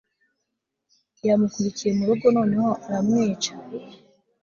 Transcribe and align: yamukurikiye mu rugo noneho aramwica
yamukurikiye 1.27 1.91
mu 1.97 2.03
rugo 2.09 2.25
noneho 2.37 2.69
aramwica 2.85 3.51